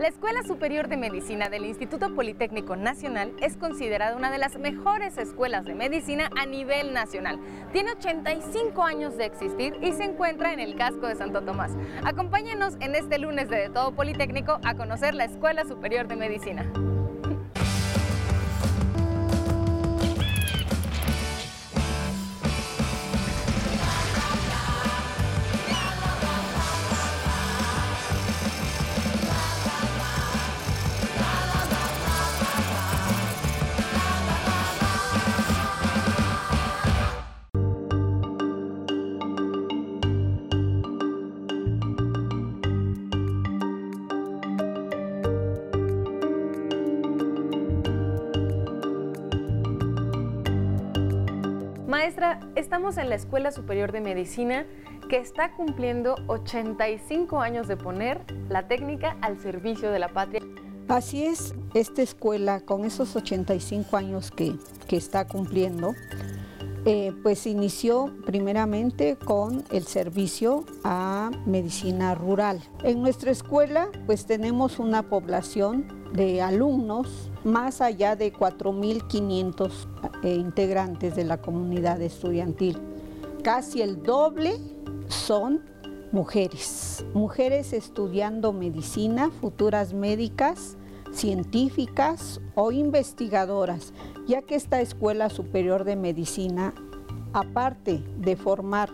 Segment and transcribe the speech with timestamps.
[0.00, 5.18] La Escuela Superior de Medicina del Instituto Politécnico Nacional es considerada una de las mejores
[5.18, 7.38] escuelas de medicina a nivel nacional.
[7.70, 11.72] Tiene 85 años de existir y se encuentra en el casco de Santo Tomás.
[12.02, 16.72] Acompáñenos en este lunes de, de Todo Politécnico a conocer la Escuela Superior de Medicina.
[52.00, 54.64] Maestra, estamos en la Escuela Superior de Medicina
[55.10, 60.40] que está cumpliendo 85 años de poner la técnica al servicio de la patria.
[60.88, 64.54] Así es, esta escuela con esos 85 años que,
[64.88, 65.92] que está cumpliendo,
[66.86, 72.62] eh, pues inició primeramente con el servicio a medicina rural.
[72.82, 81.16] En nuestra escuela pues tenemos una población de alumnos más allá de 4.500 eh, integrantes
[81.16, 82.78] de la comunidad estudiantil.
[83.42, 84.58] Casi el doble
[85.08, 85.62] son
[86.12, 90.76] mujeres, mujeres estudiando medicina, futuras médicas,
[91.12, 93.92] científicas o investigadoras,
[94.26, 96.74] ya que esta Escuela Superior de Medicina,
[97.32, 98.90] aparte de formar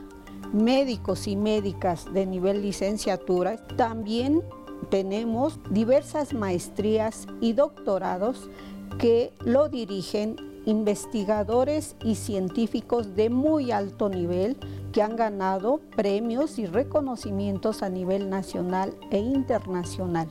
[0.52, 4.42] médicos y médicas de nivel licenciatura, también
[4.90, 8.48] tenemos diversas maestrías y doctorados
[8.98, 14.58] que lo dirigen investigadores y científicos de muy alto nivel
[14.92, 20.28] que han ganado premios y reconocimientos a nivel nacional e internacional.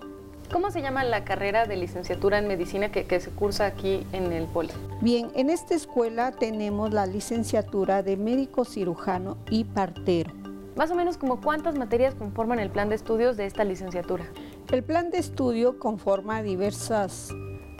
[0.51, 4.31] ¿Cómo se llama la carrera de licenciatura en medicina que, que, se cursa aquí en
[4.31, 4.69] el Poli?
[5.01, 10.31] Bien, en esta escuela tenemos la licenciatura de médico cirujano y partero.
[10.75, 14.25] Más o menos como cuántas materias conforman el plan de estudios de esta licenciatura.
[14.71, 17.33] El plan de estudio conforma diversas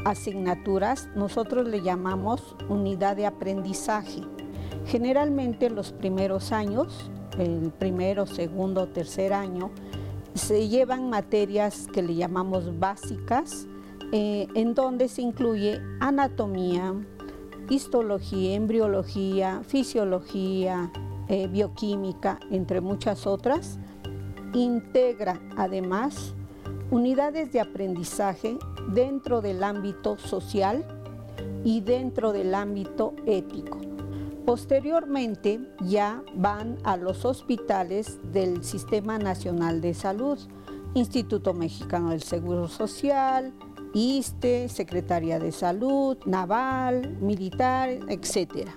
[0.05, 4.21] asignaturas, nosotros le llamamos unidad de aprendizaje.
[4.85, 9.71] Generalmente los primeros años, el primero, segundo, tercer año,
[10.35, 13.67] se llevan materias que le llamamos básicas,
[14.11, 16.93] eh, en donde se incluye anatomía,
[17.69, 20.91] histología, embriología, fisiología,
[21.27, 23.79] eh, bioquímica, entre muchas otras.
[24.53, 26.35] Integra además
[26.91, 30.85] unidades de aprendizaje dentro del ámbito social
[31.63, 33.79] y dentro del ámbito ético.
[34.45, 40.37] Posteriormente ya van a los hospitales del Sistema Nacional de Salud,
[40.93, 43.51] Instituto Mexicano del Seguro Social,
[43.95, 48.69] ISTE, Secretaría de Salud, Naval, Militar, etc.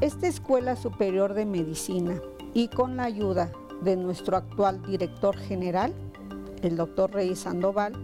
[0.00, 2.20] Esta Escuela Superior de Medicina
[2.52, 3.50] y con la ayuda
[3.82, 5.94] de nuestro actual director general,
[6.62, 7.94] el doctor Reyes Sandoval,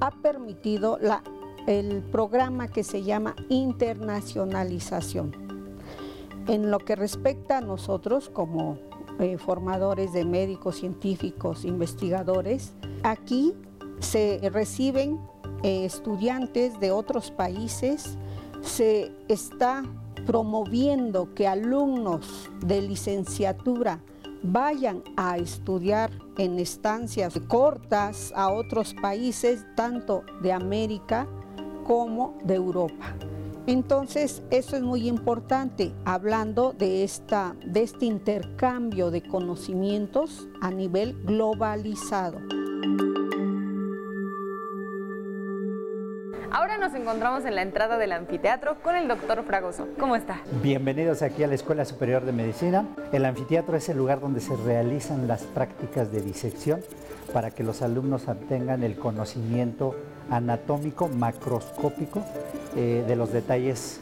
[0.00, 0.98] ha permitido
[1.66, 5.32] el programa que se llama internacionalización.
[6.46, 8.78] En lo que respecta a nosotros como
[9.18, 12.72] eh, formadores de médicos, científicos, investigadores,
[13.02, 13.54] aquí
[13.98, 15.20] se reciben
[15.62, 18.16] eh, estudiantes de otros países,
[18.62, 19.82] se está
[20.24, 24.00] promoviendo que alumnos de licenciatura
[24.42, 31.26] vayan a estudiar en estancias cortas a otros países, tanto de América
[31.84, 33.14] como de Europa.
[33.66, 42.38] Entonces, eso es muy importante, hablando de, esta, este intercambio de conocimientos a nivel globalizado.
[46.78, 49.88] Nos encontramos en la entrada del anfiteatro con el doctor Fragoso.
[49.98, 50.40] ¿Cómo está?
[50.62, 52.86] Bienvenidos aquí a la Escuela Superior de Medicina.
[53.12, 56.80] El anfiteatro es el lugar donde se realizan las prácticas de disección
[57.32, 59.96] para que los alumnos obtengan el conocimiento
[60.30, 62.22] anatómico macroscópico
[62.76, 64.00] eh, de los detalles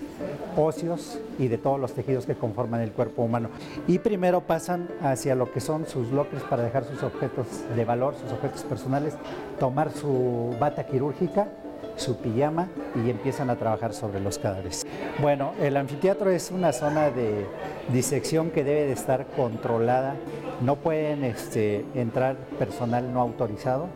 [0.55, 3.49] óseos y de todos los tejidos que conforman el cuerpo humano.
[3.87, 8.15] Y primero pasan hacia lo que son sus lockers para dejar sus objetos de valor,
[8.17, 9.15] sus objetos personales,
[9.59, 11.49] tomar su bata quirúrgica
[11.97, 14.87] su pijama y empiezan a trabajar sobre los cadáveres.
[15.21, 17.47] Bueno, el anfiteatro es una zona de
[17.93, 20.15] disección que debe de estar controlada.
[20.61, 23.89] No pueden este, entrar personal no autorizado,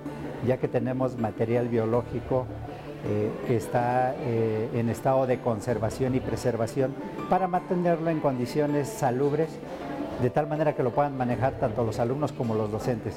[0.47, 2.47] ya que tenemos material biológico
[3.03, 6.94] eh, que está eh, en estado de conservación y preservación
[7.31, 9.49] para mantenerlo en condiciones salubres
[10.23, 13.17] de tal manera que lo puedan manejar tanto los alumnos como los docentes.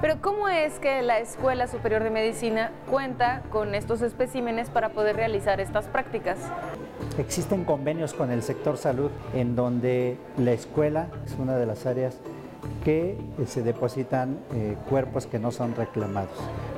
[0.00, 5.16] Pero ¿cómo es que la Escuela Superior de Medicina cuenta con estos especímenes para poder
[5.16, 6.38] realizar estas prácticas?
[7.18, 12.18] Existen convenios con el sector salud en donde la escuela es una de las áreas
[12.84, 16.36] que eh, se depositan eh, cuerpos que no son reclamados,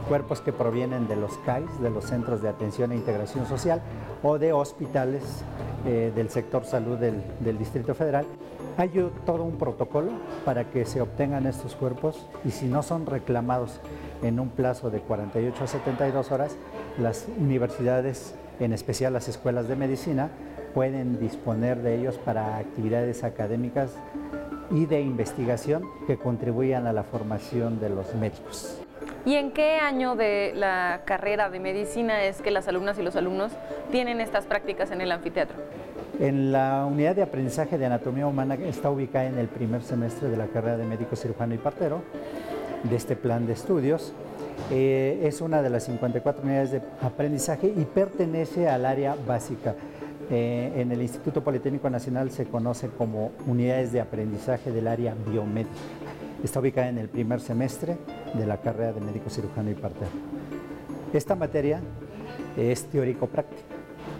[0.08, 3.80] cuerpos que provienen de los CAIS, de los Centros de Atención e Integración Social,
[4.22, 5.44] o de hospitales
[5.84, 8.26] eh, del sector salud del, del Distrito Federal.
[8.76, 8.90] Hay
[9.24, 10.10] todo un protocolo
[10.44, 13.80] para que se obtengan estos cuerpos y si no son reclamados
[14.22, 16.56] en un plazo de 48 a 72 horas,
[16.98, 20.30] las universidades, en especial las escuelas de medicina,
[20.74, 23.90] pueden disponer de ellos para actividades académicas
[24.70, 28.83] y de investigación que contribuyan a la formación de los médicos.
[29.26, 33.16] ¿Y en qué año de la carrera de medicina es que las alumnas y los
[33.16, 33.52] alumnos
[33.90, 35.56] tienen estas prácticas en el anfiteatro?
[36.20, 40.36] En la unidad de aprendizaje de anatomía humana está ubicada en el primer semestre de
[40.36, 42.02] la carrera de médico cirujano y partero
[42.82, 44.12] de este plan de estudios.
[44.70, 49.74] Eh, es una de las 54 unidades de aprendizaje y pertenece al área básica
[50.30, 55.70] eh, en el Instituto Politécnico Nacional se conoce como unidades de aprendizaje del área biomédica.
[56.44, 57.96] Está ubicada en el primer semestre
[58.34, 60.10] de la carrera de médico cirujano y partero.
[61.14, 61.80] Esta materia
[62.58, 63.62] es teórico-práctica.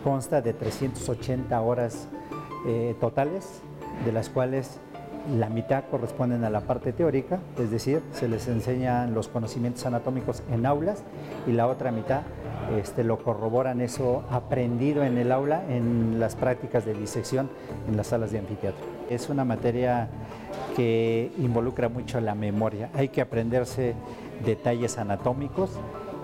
[0.03, 2.09] Consta de 380 horas
[2.67, 3.61] eh, totales,
[4.07, 4.81] de las cuales
[5.39, 10.43] la mitad corresponden a la parte teórica, es decir, se les enseñan los conocimientos anatómicos
[10.51, 11.03] en aulas
[11.47, 12.23] y la otra mitad
[12.75, 17.51] este, lo corroboran eso aprendido en el aula en las prácticas de disección
[17.87, 18.94] en las salas de anfiteatro.
[19.11, 20.09] Es una materia
[20.77, 22.91] que involucra mucho la memoria.
[22.95, 23.95] Hay que aprenderse
[24.45, 25.71] detalles anatómicos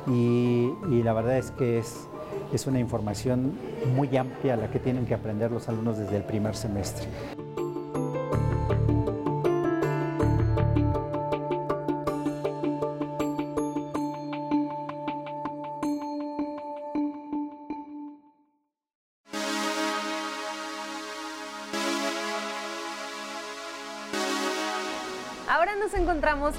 [0.06, 0.70] y,
[1.02, 2.08] la verdad es que es,
[2.52, 3.52] es una información
[3.94, 7.06] muy amplia la que tienen que aprender los alumnos desde el primer semestre.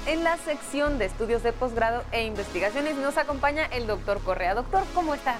[0.06, 2.96] En la sección de estudios de posgrado e investigaciones.
[2.96, 4.54] Nos acompaña el doctor Correa.
[4.54, 5.36] Doctor, ¿cómo está?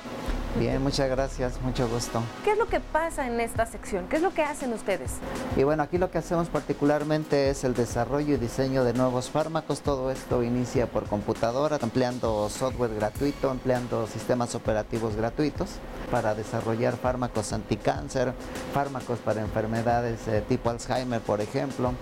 [0.59, 2.23] Bien, muchas gracias, mucho gusto.
[2.45, 4.07] ¿Qué es lo que pasa en esta sección?
[4.09, 5.13] ¿Qué es lo que hacen ustedes?
[5.57, 9.81] Y bueno, aquí lo que hacemos particularmente es el desarrollo y diseño de nuevos fármacos.
[9.81, 15.71] Todo esto inicia por computadora, empleando software gratuito, empleando sistemas operativos gratuitos
[16.11, 18.35] para desarrollar fármacos anticáncer,
[18.75, 21.93] fármacos para enfermedades eh, tipo Alzheimer, por ejemplo.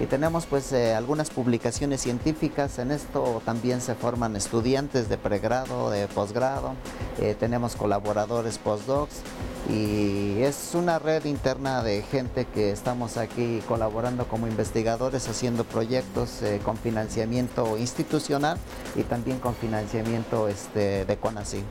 [0.00, 2.80] Y tenemos pues eh, algunas publicaciones científicas.
[2.80, 6.74] En esto también se forman estudiantes de pregrado, de posgrado.
[7.20, 9.22] Eh, tenemos colaboradores postdocs
[9.70, 16.42] y es una red interna de gente que estamos aquí colaborando como investigadores haciendo proyectos
[16.42, 18.58] eh, con financiamiento institucional
[18.96, 21.64] y también con financiamiento este, de CONACYT.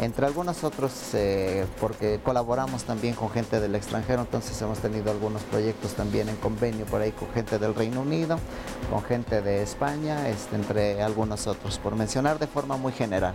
[0.00, 5.42] Entre algunos otros, eh, porque colaboramos también con gente del extranjero, entonces hemos tenido algunos
[5.42, 8.38] proyectos también en convenio por ahí con gente del Reino Unido,
[8.90, 13.34] con gente de España, este, entre algunos otros, por mencionar de forma muy general.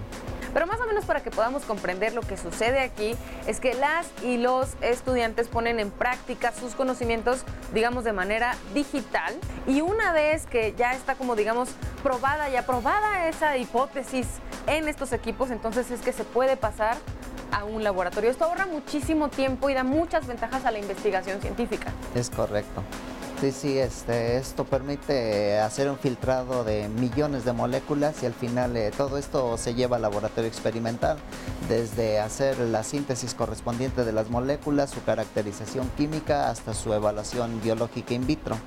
[0.53, 3.15] Pero más o menos para que podamos comprender lo que sucede aquí,
[3.47, 7.43] es que las y los estudiantes ponen en práctica sus conocimientos,
[7.73, 9.33] digamos, de manera digital.
[9.67, 11.69] Y una vez que ya está como, digamos,
[12.03, 14.27] probada y aprobada esa hipótesis
[14.67, 16.97] en estos equipos, entonces es que se puede pasar
[17.51, 18.29] a un laboratorio.
[18.29, 21.91] Esto ahorra muchísimo tiempo y da muchas ventajas a la investigación científica.
[22.15, 22.83] Es correcto.
[23.39, 28.75] Sí, sí, este, esto permite hacer un filtrado de millones de moléculas y al final
[28.75, 31.17] eh, todo esto se lleva al laboratorio experimental,
[31.69, 38.13] desde hacer la síntesis correspondiente de las moléculas, su caracterización química hasta su evaluación biológica
[38.13, 38.57] in vitro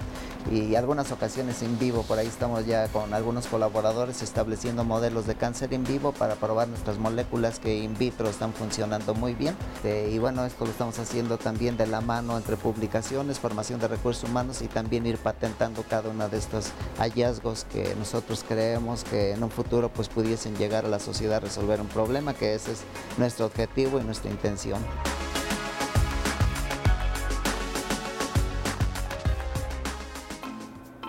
[0.51, 2.03] y algunas ocasiones en vivo.
[2.03, 6.69] Por ahí estamos ya con algunos colaboradores estableciendo modelos de cáncer en vivo para probar
[6.69, 9.57] nuestras moléculas que in vitro están funcionando muy bien.
[9.85, 13.89] Eh, y bueno, esto lo estamos haciendo también de la mano entre publicaciones, formación de
[13.89, 19.33] recursos humanos y también ir patentando cada uno de estos hallazgos que nosotros creemos que
[19.33, 22.73] en un futuro pues pudiesen llegar a la sociedad a resolver un problema, que ese
[22.73, 22.85] es
[23.19, 24.81] nuestro objetivo y nuestra intención.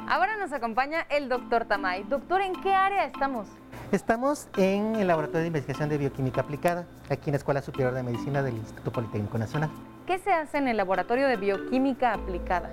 [0.07, 2.03] Ahora nos acompaña el doctor Tamay.
[2.03, 3.47] Doctor, ¿en qué área estamos?
[3.91, 8.03] Estamos en el Laboratorio de Investigación de Bioquímica Aplicada, aquí en la Escuela Superior de
[8.03, 9.69] Medicina del Instituto Politécnico Nacional.
[10.05, 12.71] ¿Qué se hace en el Laboratorio de Bioquímica Aplicada?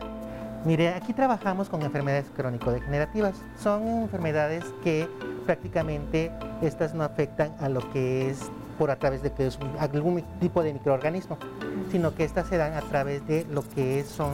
[0.64, 3.34] Mire, aquí trabajamos con enfermedades crónico-degenerativas.
[3.58, 5.08] Son enfermedades que
[5.46, 9.32] prácticamente estas no afectan a lo que es por a través de
[9.78, 11.38] algún tipo de microorganismo,
[11.90, 14.32] sino que estas se dan a través de lo que son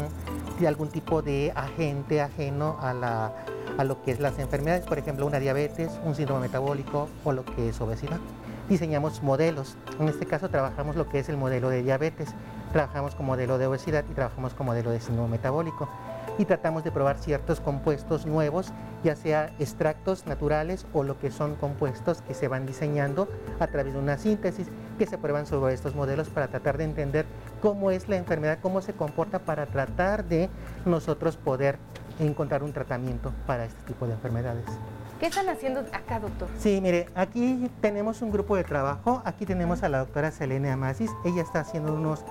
[0.59, 3.31] de algún tipo de agente ajeno a,
[3.79, 7.45] a lo que es las enfermedades, por ejemplo, una diabetes, un síndrome metabólico o lo
[7.45, 8.19] que es obesidad.
[8.69, 12.35] Diseñamos modelos, en este caso trabajamos lo que es el modelo de diabetes,
[12.73, 15.89] trabajamos con modelo de obesidad y trabajamos con modelo de síndrome metabólico
[16.39, 21.55] y tratamos de probar ciertos compuestos nuevos, ya sea extractos naturales o lo que son
[21.57, 23.29] compuestos que se van diseñando
[23.59, 27.27] a través de una síntesis que se prueban sobre estos modelos para tratar de entender
[27.61, 30.49] cómo es la enfermedad, cómo se comporta para tratar de
[30.85, 31.79] nosotros poder
[32.19, 34.65] encontrar un tratamiento para este tipo de enfermedades.
[35.19, 36.47] ¿Qué están haciendo acá, doctor?
[36.59, 39.23] Sí, mire, aquí tenemos un grupo de trabajo.
[39.25, 41.11] Aquí tenemos a la doctora Selene Amasis.
[41.25, 42.23] Ella está haciendo unos,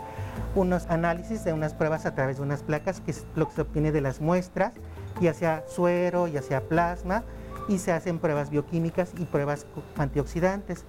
[0.54, 3.62] unos análisis de unas pruebas a través de unas placas, que es lo que se
[3.62, 4.74] obtiene de las muestras,
[5.20, 7.24] ya sea suero, ya sea plasma,
[7.68, 9.66] y se hacen pruebas bioquímicas y pruebas
[9.98, 10.86] antioxidantes.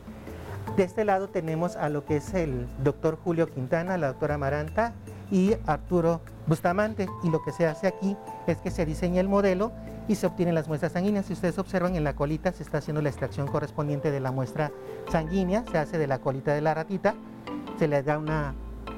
[0.77, 4.93] De este lado tenemos a lo que es el doctor Julio Quintana, la doctora Maranta
[5.31, 7.09] y Arturo Bustamante.
[7.23, 8.15] Y lo que se hace aquí
[8.47, 9.73] es que se diseña el modelo
[10.07, 11.25] y se obtienen las muestras sanguíneas.
[11.25, 14.71] Si ustedes observan en la colita se está haciendo la extracción correspondiente de la muestra
[15.11, 17.15] sanguínea, se hace de la colita de la ratita,
[17.79, 18.55] se le da una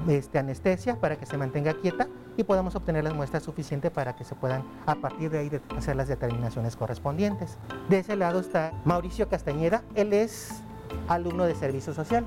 [0.09, 4.25] este, anestesia para que se mantenga quieta y podamos obtener las muestras suficientes para que
[4.25, 7.57] se puedan a partir de ahí hacer las determinaciones correspondientes.
[7.87, 10.61] De ese lado está Mauricio Castañeda, él es
[11.07, 12.25] alumno de servicio social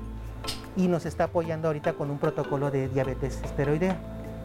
[0.75, 3.97] y nos está apoyando ahorita con un protocolo de diabetes esteroidea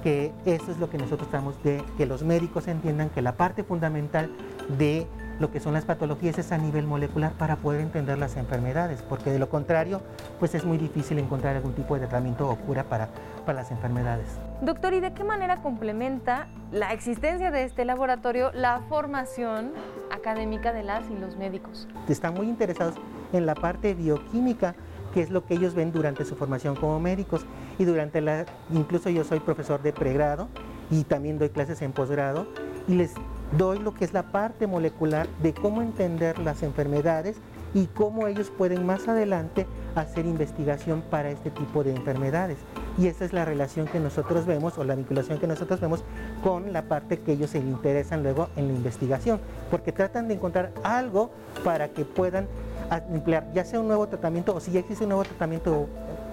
[0.02, 3.64] que eso es lo que nosotros estamos de que los médicos entiendan que la parte
[3.64, 4.30] fundamental
[4.76, 5.06] de
[5.40, 9.30] lo que son las patologías es a nivel molecular para poder entender las enfermedades, porque
[9.30, 10.00] de lo contrario,
[10.38, 13.08] pues es muy difícil encontrar algún tipo de tratamiento o cura para,
[13.46, 14.26] para las enfermedades.
[14.62, 19.72] Doctor, ¿y de qué manera complementa la existencia de este laboratorio la formación
[20.10, 21.86] académica de las y los médicos?
[22.08, 22.96] Están muy interesados
[23.32, 24.74] en la parte bioquímica,
[25.12, 27.44] que es lo que ellos ven durante su formación como médicos
[27.78, 30.48] y durante la, incluso yo soy profesor de pregrado
[30.90, 32.46] y también doy clases en posgrado
[32.86, 33.14] y les
[33.56, 37.36] doy lo que es la parte molecular de cómo entender las enfermedades
[37.74, 42.58] y cómo ellos pueden más adelante hacer investigación para este tipo de enfermedades.
[42.96, 46.02] Y esa es la relación que nosotros vemos o la vinculación que nosotros vemos
[46.42, 50.72] con la parte que ellos se interesan luego en la investigación, porque tratan de encontrar
[50.82, 51.30] algo
[51.62, 52.48] para que puedan
[52.96, 55.86] emplear ya sea un nuevo tratamiento o si ya existe un nuevo tratamiento,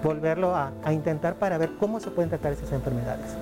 [0.03, 3.35] volverlo a, a intentar para ver cómo se pueden tratar esas enfermedades.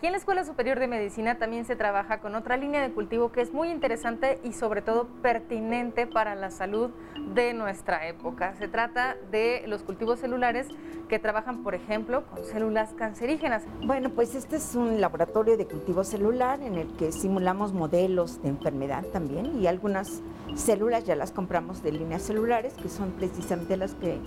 [0.00, 3.32] Aquí en la Escuela Superior de Medicina también se trabaja con otra línea de cultivo
[3.32, 6.88] que es muy interesante y sobre todo pertinente para la salud
[7.34, 8.54] de nuestra época.
[8.56, 10.68] Se trata de los cultivos celulares
[11.10, 13.64] que trabajan, por ejemplo, con células cancerígenas.
[13.84, 18.48] Bueno, pues este es un laboratorio de cultivo celular en el que simulamos modelos de
[18.48, 20.22] enfermedad también y algunas
[20.54, 24.18] células ya las compramos de líneas celulares que son precisamente las que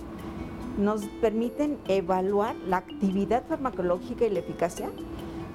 [0.78, 4.88] nos permiten evaluar la actividad farmacológica y la eficacia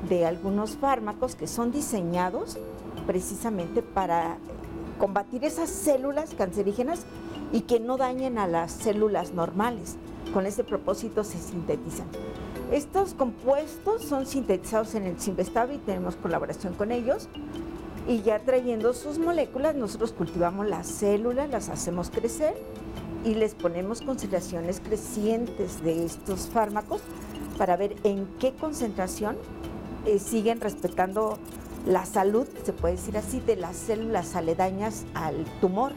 [0.08, 2.58] de algunos fármacos que son diseñados
[3.06, 4.38] precisamente para
[5.00, 7.06] combatir esas células cancerígenas
[7.52, 9.96] y que no dañen a las células normales.
[10.34, 12.08] Con ese propósito se sintetizan.
[12.72, 17.28] Estos compuestos son sintetizados en el Simvestab y tenemos colaboración con ellos.
[18.08, 22.56] Y ya trayendo sus moléculas, nosotros cultivamos las células, las hacemos crecer
[23.26, 27.02] y les ponemos concentraciones crecientes de estos fármacos
[27.58, 29.36] para ver en qué concentración
[30.06, 31.38] eh, siguen respetando
[31.86, 35.94] la salud, se puede decir así, de las células aledañas al tumor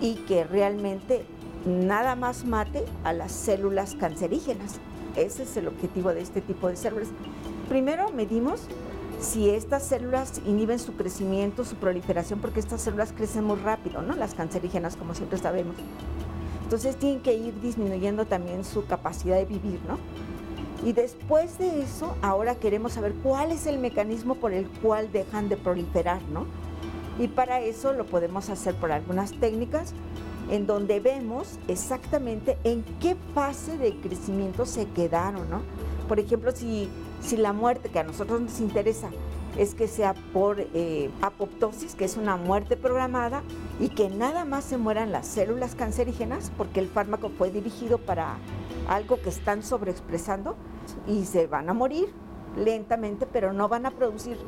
[0.00, 1.24] y que realmente
[1.66, 4.80] nada más mate a las células cancerígenas.
[5.16, 7.08] Ese es el objetivo de este tipo de células.
[7.68, 8.62] Primero medimos
[9.20, 14.16] si estas células inhiben su crecimiento, su proliferación, porque estas células crecen muy rápido, ¿no?
[14.16, 15.76] Las cancerígenas, como siempre sabemos.
[16.64, 19.98] Entonces tienen que ir disminuyendo también su capacidad de vivir, ¿no?
[20.84, 25.48] Y después de eso, ahora queremos saber cuál es el mecanismo por el cual dejan
[25.48, 26.46] de proliferar, ¿no?
[27.18, 29.92] Y para eso lo podemos hacer por algunas técnicas
[30.50, 35.62] en donde vemos exactamente en qué fase de crecimiento se quedaron, ¿no?
[36.08, 36.88] Por ejemplo, si,
[37.20, 39.10] si la muerte que a nosotros nos interesa
[39.56, 43.42] es que sea por eh, apoptosis, que es una muerte programada,
[43.80, 48.38] y que nada más se mueran las células cancerígenas, porque el fármaco fue dirigido para
[48.88, 50.56] algo que están sobreexpresando,
[51.06, 52.12] y se van a morir
[52.56, 54.38] lentamente, pero no van a producir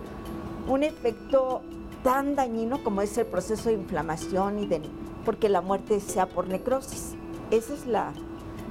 [0.69, 1.63] un efecto
[2.03, 4.83] tan dañino como es el proceso de inflamación y de
[5.25, 7.15] porque la muerte sea por necrosis.
[7.51, 8.13] Esa es la,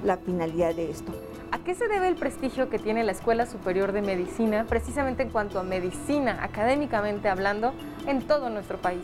[0.04, 1.12] la finalidad de esto.
[1.52, 5.30] ¿A qué se debe el prestigio que tiene la Escuela Superior de Medicina, precisamente en
[5.30, 7.74] cuanto a medicina, académicamente hablando,
[8.08, 9.04] en todo nuestro país?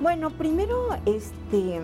[0.00, 1.80] Bueno, primero, este,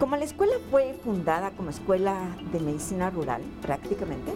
[0.00, 4.32] Como la escuela fue fundada como escuela de medicina rural, prácticamente,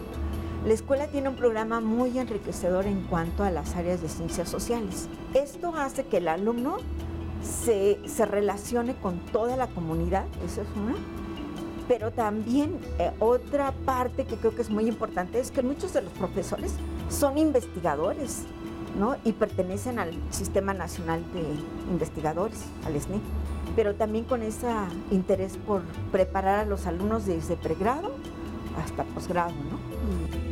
[0.63, 5.09] la escuela tiene un programa muy enriquecedor en cuanto a las áreas de ciencias sociales.
[5.33, 6.77] Esto hace que el alumno
[7.41, 10.93] se, se relacione con toda la comunidad, eso es una.
[11.87, 16.03] Pero también eh, otra parte que creo que es muy importante es que muchos de
[16.03, 16.75] los profesores
[17.09, 18.43] son investigadores
[18.97, 19.15] ¿no?
[19.23, 21.41] y pertenecen al Sistema Nacional de
[21.91, 23.21] Investigadores, al SNI,
[23.75, 24.67] pero también con ese
[25.11, 28.11] interés por preparar a los alumnos desde pregrado
[28.77, 29.51] hasta posgrado.
[29.51, 30.44] ¿no?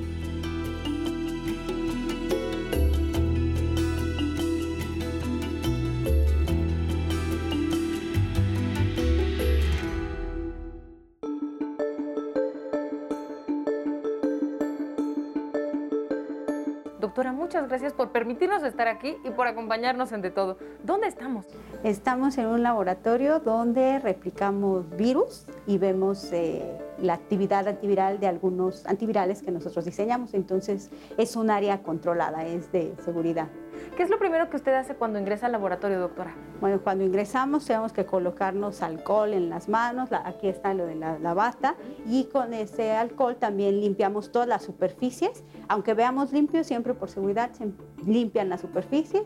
[17.03, 20.57] Doctora, muchas gracias por permitirnos estar aquí y por acompañarnos en De Todo.
[20.85, 21.45] ¿Dónde estamos?
[21.83, 28.85] Estamos en un laboratorio donde replicamos virus y vemos eh, la actividad antiviral de algunos
[28.85, 30.33] antivirales que nosotros diseñamos.
[30.33, 33.49] Entonces, es un área controlada, es de seguridad.
[33.95, 36.35] ¿Qué es lo primero que usted hace cuando ingresa al laboratorio, doctora?
[36.59, 41.19] Bueno, cuando ingresamos tenemos que colocarnos alcohol en las manos, aquí está lo de la,
[41.19, 41.75] la, bata,
[42.07, 45.43] y con ese alcohol también limpiamos todas las superficies.
[45.67, 47.71] Aunque veamos limpio, siempre por seguridad se
[48.05, 49.23] limpian la superficie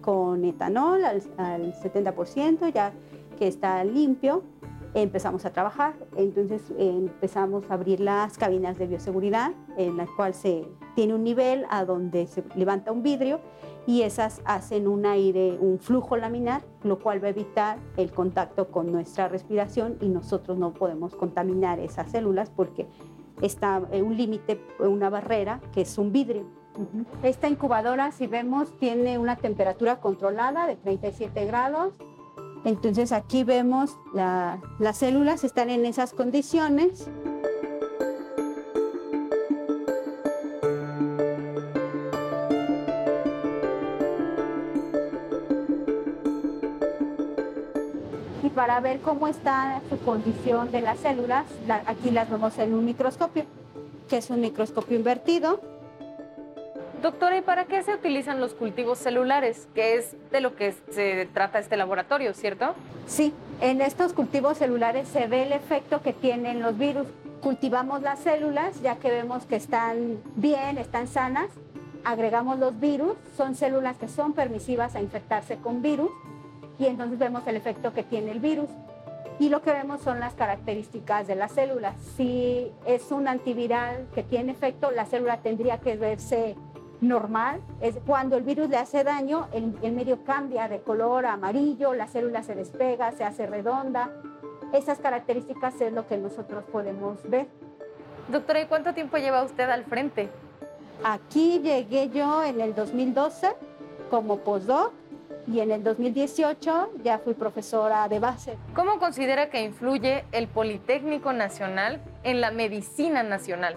[0.00, 2.92] con etanol al, al 70%, ya
[3.38, 4.42] que está limpio,
[4.94, 5.94] empezamos a trabajar.
[6.16, 10.66] Entonces empezamos a abrir las cabinas de bioseguridad, en la cual se
[11.00, 13.40] tiene un nivel a donde se levanta un vidrio
[13.86, 18.68] y esas hacen un aire, un flujo laminar, lo cual va a evitar el contacto
[18.68, 22.86] con nuestra respiración y nosotros no podemos contaminar esas células porque
[23.40, 26.44] está un límite, una barrera que es un vidrio.
[27.22, 31.94] Esta incubadora, si vemos, tiene una temperatura controlada de 37 grados.
[32.66, 37.08] Entonces aquí vemos la, las células están en esas condiciones.
[48.80, 51.44] Para ver cómo está su condición de las células.
[51.84, 53.44] aquí las vemos en un microscopio,
[54.08, 55.60] que es un microscopio invertido.
[57.02, 59.68] Doctora, ¿y para qué se utilizan los cultivos celulares?
[59.74, 62.74] Que es de lo que se trata este laboratorio, ¿cierto?
[63.06, 67.06] Sí, en estos cultivos celulares se ve el efecto que tienen los virus.
[67.42, 71.48] Cultivamos las células, ya que vemos que están bien, están sanas.
[72.04, 76.10] Agregamos los virus, son células que son permisivas a infectarse con virus
[76.80, 78.70] y entonces vemos el efecto que tiene el virus.
[79.38, 81.94] Y lo que vemos son las características de las células.
[82.16, 86.56] Si es un antiviral que tiene efecto, la célula tendría que verse
[87.02, 87.60] normal.
[87.82, 91.92] Es cuando el virus le hace daño, el, el medio cambia de color a amarillo,
[91.92, 94.10] la célula se despega, se hace redonda.
[94.72, 97.46] Esas características es lo que nosotros podemos ver.
[98.28, 100.30] Doctora, ¿y cuánto tiempo lleva usted al frente?
[101.04, 103.48] Aquí llegué yo en el 2012
[104.10, 104.92] como postdoc
[105.46, 108.56] y en el 2018 ya fui profesora de base.
[108.74, 113.76] ¿Cómo considera que influye el Politécnico Nacional en la medicina nacional?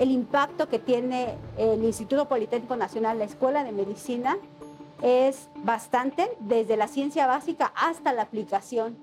[0.00, 4.36] El impacto que tiene el Instituto Politécnico Nacional, la Escuela de Medicina,
[5.02, 8.96] es bastante, desde la ciencia básica hasta la aplicación.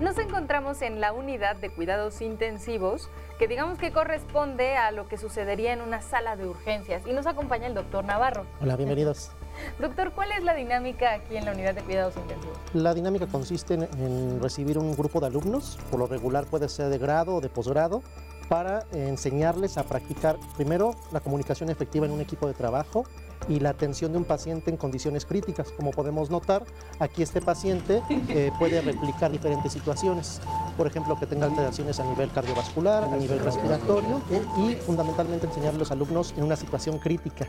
[0.00, 3.10] Nos encontramos en la unidad de cuidados intensivos
[3.40, 7.06] que digamos que corresponde a lo que sucedería en una sala de urgencias.
[7.06, 8.44] Y nos acompaña el doctor Navarro.
[8.60, 9.30] Hola, bienvenidos.
[9.78, 12.58] Doctor, ¿cuál es la dinámica aquí en la unidad de cuidados intensivos?
[12.74, 16.90] La dinámica consiste en, en recibir un grupo de alumnos, por lo regular puede ser
[16.90, 18.02] de grado o de posgrado,
[18.50, 23.04] para enseñarles a practicar primero la comunicación efectiva en un equipo de trabajo,
[23.48, 25.72] y la atención de un paciente en condiciones críticas.
[25.72, 26.64] Como podemos notar,
[26.98, 30.40] aquí este paciente eh, puede replicar diferentes situaciones,
[30.80, 34.22] por ejemplo, que tenga alteraciones a nivel cardiovascular, a nivel respiratorio
[34.56, 37.46] y fundamentalmente enseñar a los alumnos en una situación crítica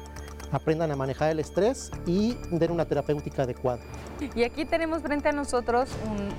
[0.52, 3.80] aprendan a manejar el estrés y den una terapéutica adecuada.
[4.36, 5.88] Y aquí tenemos frente a nosotros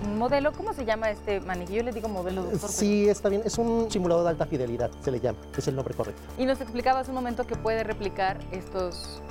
[0.05, 1.77] un, modelo, ¿cómo se llama este maniquí?
[1.77, 2.69] Yo le digo modelo, doctor.
[2.69, 5.95] Sí, está bien, es un simulador de alta fidelidad, se le llama, es el nombre
[5.95, 6.21] correcto.
[6.37, 9.23] Y nos explicaba hace un momento que puede replicar estos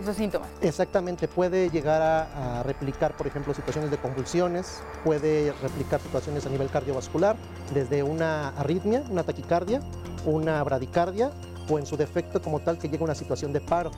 [0.00, 0.48] esos síntomas.
[0.60, 6.50] Exactamente, puede llegar a, a, replicar, por ejemplo, situaciones de convulsiones, puede replicar situaciones a
[6.50, 7.36] nivel cardiovascular,
[7.72, 9.80] desde una arritmia, una taquicardia,
[10.24, 11.30] una bradicardia
[11.68, 13.90] o en su defecto como tal que llegue a una situación de paro.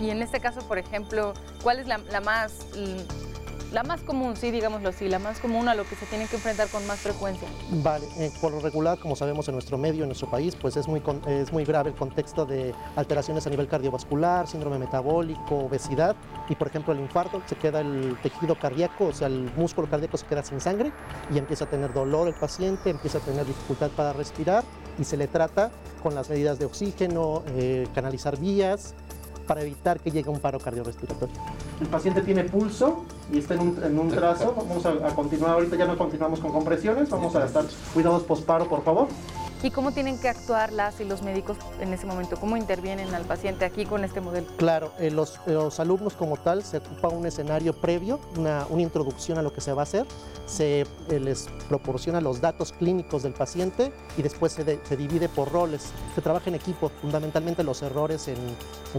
[0.00, 2.66] Y en este caso, por ejemplo, ¿cuál es la, la más
[3.72, 6.36] la más común, sí, digámoslo así, la más común a lo que se tienen que
[6.36, 7.48] enfrentar con más frecuencia?
[7.70, 10.88] Vale, eh, por lo regular, como sabemos en nuestro medio, en nuestro país, pues es
[10.88, 16.16] muy, es muy grave el contexto de alteraciones a nivel cardiovascular, síndrome metabólico, obesidad
[16.48, 20.16] y por ejemplo el infarto, se queda el tejido cardíaco, o sea, el músculo cardíaco
[20.16, 20.92] se queda sin sangre
[21.32, 24.64] y empieza a tener dolor el paciente, empieza a tener dificultad para respirar
[24.98, 25.70] y se le trata
[26.02, 28.94] con las medidas de oxígeno, eh, canalizar vías,
[29.48, 31.34] para evitar que llegue un paro cardiorrespiratorio.
[31.80, 34.54] El paciente tiene pulso y está en un, en un trazo.
[34.54, 38.68] Vamos a, a, continuar, ahorita ya no continuamos con compresiones, vamos a estar cuidados posparo,
[38.68, 39.08] por favor.
[39.60, 42.36] ¿Y cómo tienen que actuar las y los médicos en ese momento?
[42.36, 44.46] ¿Cómo intervienen al paciente aquí con este modelo?
[44.56, 49.36] Claro, eh, los, los, alumnos como tal se ocupa un escenario previo, una, una introducción
[49.36, 50.06] a lo que se va a hacer,
[50.46, 50.86] se eh,
[51.20, 55.90] les proporciona los datos clínicos del paciente y después se, se, divide por roles.
[56.14, 58.38] Se trabaja en equipo, fundamentalmente los errores en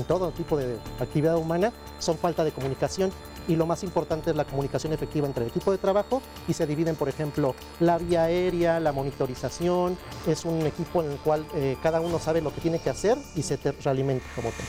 [0.08, 3.12] todo tipo de actividad humana son falta de comunicación
[3.50, 6.66] y lo más importante es la comunicación efectiva entre el equipo de trabajo y se
[6.68, 11.76] dividen, por ejemplo, la vía aérea, la monitorización, es un equipo en el cual eh,
[11.82, 14.66] cada uno sabe lo que tiene que hacer y se realimenta como tal.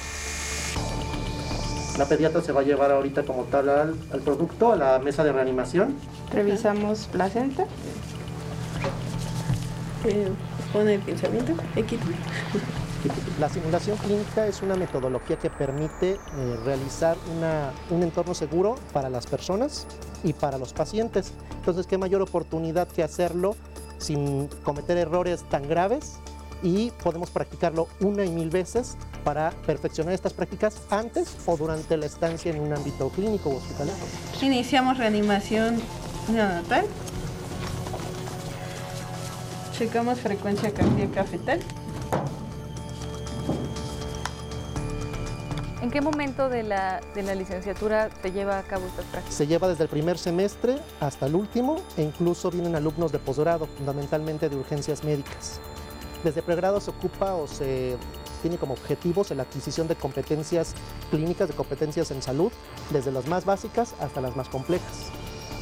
[1.98, 5.22] La pediatra se va a llevar ahorita como tal al, al producto, a la mesa
[5.22, 5.96] de reanimación.
[6.32, 7.66] Revisamos placenta.
[10.04, 10.30] Eh,
[10.72, 12.06] pone el pensamiento, equipo.
[13.38, 17.16] La simulación clínica es una metodología que permite eh, realizar
[17.90, 19.86] un entorno seguro para las personas
[20.22, 21.32] y para los pacientes.
[21.56, 23.56] Entonces, ¿qué mayor oportunidad que hacerlo
[23.98, 26.18] sin cometer errores tan graves?
[26.62, 32.04] Y podemos practicarlo una y mil veces para perfeccionar estas prácticas antes o durante la
[32.04, 34.04] estancia en un ámbito clínico o hospitalario.
[34.42, 35.80] Iniciamos reanimación
[36.28, 36.84] neonatal.
[39.72, 41.60] Checamos frecuencia cardíaca fetal.
[45.82, 49.34] ¿En qué momento de la, de la, licenciatura se lleva a cabo estas prácticas?
[49.34, 53.66] Se lleva desde el primer semestre hasta el último e incluso vienen alumnos de posgrado,
[53.66, 55.58] fundamentalmente de urgencias médicas.
[56.22, 57.96] Desde pregrado se ocupa o se
[58.42, 60.74] tiene como objetivos la adquisición de competencias
[61.10, 62.52] clínicas, de competencias en salud,
[62.90, 65.10] desde las más básicas hasta las más complejas.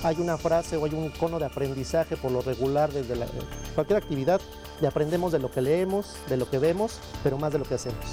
[0.03, 3.27] Hay una frase o hay un icono de aprendizaje por lo regular desde la,
[3.77, 4.41] cualquier actividad
[4.81, 7.75] y aprendemos de lo que leemos, de lo que vemos, pero más de lo que
[7.75, 8.05] hacemos.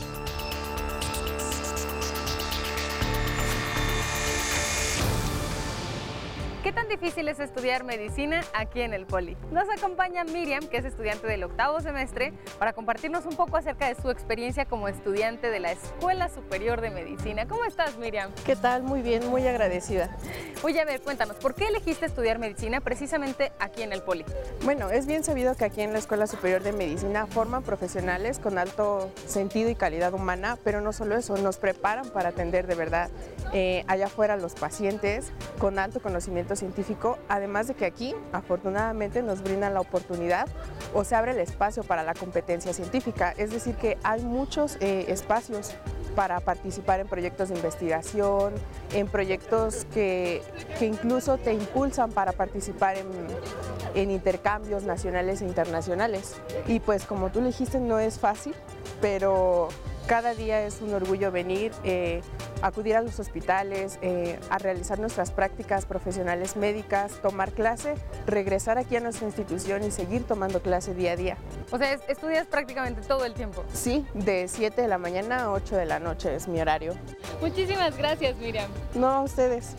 [6.66, 9.38] ¿Qué tan difícil es estudiar medicina aquí en el Poli?
[9.52, 14.02] Nos acompaña Miriam, que es estudiante del octavo semestre, para compartirnos un poco acerca de
[14.02, 17.48] su experiencia como estudiante de la Escuela Superior de Medicina.
[17.48, 18.32] ¿Cómo estás, Miriam?
[18.48, 18.82] ¿Qué tal?
[18.82, 20.18] Muy bien, muy agradecida.
[20.64, 24.26] Oye, a ver, cuéntanos, ¿por qué elegiste estudiar medicina precisamente aquí en el Poli?
[24.64, 28.58] Bueno, es bien sabido que aquí en la Escuela Superior de Medicina forman profesionales con
[28.58, 33.12] alto sentido y calidad humana, pero no solo eso, nos preparan para atender de verdad
[33.54, 39.42] eh, allá afuera los pacientes con alto conocimiento científico, además de que aquí afortunadamente nos
[39.42, 40.48] brindan la oportunidad
[40.94, 45.06] o se abre el espacio para la competencia científica, es decir que hay muchos eh,
[45.10, 45.74] espacios
[46.16, 48.54] para participar en proyectos de investigación,
[48.94, 50.42] en proyectos que,
[50.80, 53.08] que incluso te impulsan para participar en,
[53.96, 56.36] en intercambios nacionales e internacionales.
[56.68, 58.56] Y pues como tú le dijiste, no es fácil,
[59.02, 59.68] pero
[60.08, 62.22] cada día es un orgullo venir, eh,
[62.62, 68.96] acudir a los hospitales, eh, a realizar nuestras prácticas profesionales médicas, tomar clase, regresar aquí
[68.96, 71.38] a nuestra institución y seguir tomando clase día a día.
[71.72, 73.64] O sea, estudias prácticamente todo el tiempo.
[73.74, 76.94] Sí, de 7 de la mañana a 8 de la noche es mi horario.
[77.42, 78.70] Muchísimas gracias, Miriam.
[78.94, 79.76] No, a ustedes.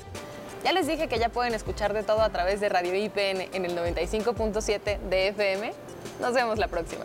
[0.64, 3.64] Ya les dije que ya pueden escuchar de todo a través de Radio IPN en
[3.64, 5.72] el 95.7 de FM.
[6.20, 7.04] Nos vemos la próxima.